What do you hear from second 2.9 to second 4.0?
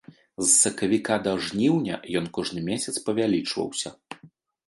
павялічваўся.